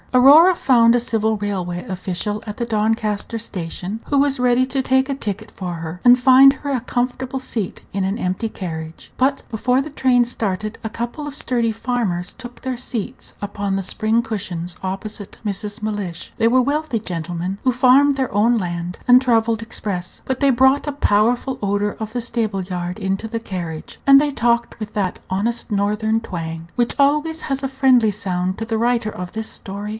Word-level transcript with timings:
Aurora 0.13 0.55
found 0.55 0.93
a 0.93 0.99
civil 0.99 1.37
railway 1.37 1.85
official 1.87 2.43
at 2.45 2.57
the 2.57 2.65
Doncaster 2.65 3.39
station, 3.39 4.01
who 4.07 4.17
was 4.17 4.39
ready 4.41 4.65
to 4.65 4.81
take 4.81 5.07
a 5.07 5.15
ticket 5.15 5.49
for 5.51 5.75
her, 5.75 6.01
and 6.03 6.19
find 6.19 6.51
her 6.51 6.71
a 6.71 6.81
comfortable 6.81 7.39
seat 7.39 7.81
in 7.93 8.03
an 8.03 8.17
empty 8.17 8.49
carriage; 8.49 9.11
but 9.15 9.43
before 9.49 9.79
the 9.79 9.91
train 9.91 10.25
started 10.25 10.77
a 10.83 10.89
couple 10.89 11.27
of 11.27 11.35
sturdy 11.35 11.71
farmers 11.71 12.33
took 12.33 12.61
their 12.61 12.75
seats 12.75 13.33
upon 13.41 13.75
the 13.75 13.83
spring 13.83 14.21
cushions 14.21 14.75
opposite 14.83 15.37
Mrs. 15.45 15.81
Mellish. 15.83 16.33
They 16.35 16.47
were 16.47 16.61
wealthy 16.63 16.99
gentlemen, 16.99 17.59
who 17.63 17.71
farmed 17.71 18.17
their 18.17 18.33
own 18.33 18.57
land, 18.57 18.97
and 19.07 19.21
travelled 19.21 19.61
express; 19.61 20.19
but 20.25 20.39
they 20.41 20.49
brought 20.49 20.87
a 20.87 20.91
powerful 20.93 21.57
odor 21.61 21.95
of 22.01 22.11
the 22.11 22.21
stable 22.21 22.63
yard 22.63 22.99
into 22.99 23.29
the 23.29 23.39
carriage, 23.39 23.97
and 24.05 24.19
they 24.19 24.31
talked 24.31 24.77
with 24.77 24.93
that 24.93 25.19
honest 25.29 25.71
Northern 25.71 26.19
twang 26.19 26.67
which 26.75 26.95
always 26.99 27.41
has 27.41 27.63
a 27.63 27.67
friendly 27.69 28.11
sound 28.11 28.57
to 28.57 28.65
the 28.65 28.79
writer 28.79 29.11
of 29.11 29.31
this 29.33 29.47
story. 29.47 29.89